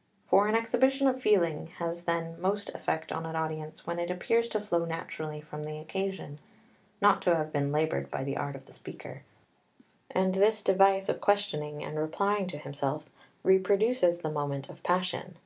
[0.28, 4.10] ]2 For an exhibition of feeling has then most effect on an audience when it
[4.10, 6.38] appears to flow naturally from the occasion,
[7.02, 9.22] not to have been laboured by the art of the speaker;
[10.10, 13.10] and this device of questioning and replying to himself
[13.42, 15.36] reproduces the moment of passion.